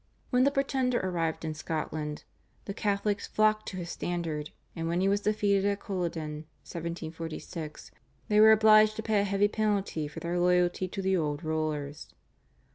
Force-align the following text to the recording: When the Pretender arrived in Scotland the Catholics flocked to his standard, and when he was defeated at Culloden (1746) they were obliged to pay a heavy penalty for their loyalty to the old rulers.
When 0.31 0.45
the 0.45 0.49
Pretender 0.49 0.99
arrived 0.99 1.45
in 1.45 1.53
Scotland 1.53 2.23
the 2.65 2.73
Catholics 2.73 3.27
flocked 3.27 3.67
to 3.67 3.77
his 3.77 3.91
standard, 3.91 4.49
and 4.75 4.87
when 4.87 4.99
he 4.99 5.07
was 5.07 5.21
defeated 5.21 5.63
at 5.63 5.79
Culloden 5.79 6.47
(1746) 6.65 7.91
they 8.27 8.39
were 8.39 8.51
obliged 8.51 8.95
to 8.95 9.03
pay 9.03 9.19
a 9.19 9.23
heavy 9.25 9.47
penalty 9.47 10.07
for 10.07 10.19
their 10.19 10.39
loyalty 10.39 10.87
to 10.87 11.03
the 11.03 11.15
old 11.15 11.43
rulers. 11.43 12.07